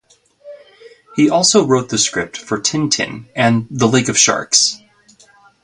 [1.15, 4.79] He also wrote the script for "Tintin and the Lake of Sharks".